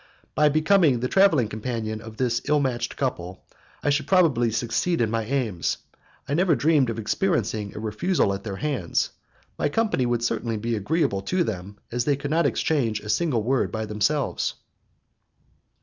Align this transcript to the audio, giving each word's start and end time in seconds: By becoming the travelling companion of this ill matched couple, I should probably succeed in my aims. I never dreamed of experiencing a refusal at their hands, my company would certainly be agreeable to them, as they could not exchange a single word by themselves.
By 0.33 0.49
becoming 0.49 0.99
the 0.99 1.07
travelling 1.07 1.47
companion 1.47 2.01
of 2.01 2.17
this 2.17 2.41
ill 2.47 2.59
matched 2.59 2.95
couple, 2.97 3.45
I 3.83 3.91
should 3.91 4.07
probably 4.07 4.49
succeed 4.49 4.99
in 4.99 5.11
my 5.11 5.25
aims. 5.25 5.77
I 6.27 6.33
never 6.33 6.55
dreamed 6.55 6.89
of 6.89 6.97
experiencing 6.97 7.75
a 7.75 7.79
refusal 7.79 8.33
at 8.33 8.43
their 8.43 8.55
hands, 8.55 9.11
my 9.59 9.69
company 9.69 10.07
would 10.07 10.23
certainly 10.23 10.57
be 10.57 10.75
agreeable 10.75 11.21
to 11.29 11.43
them, 11.43 11.77
as 11.91 12.05
they 12.05 12.15
could 12.15 12.31
not 12.31 12.47
exchange 12.47 12.99
a 12.99 13.09
single 13.09 13.43
word 13.43 13.71
by 13.71 13.85
themselves. 13.85 14.55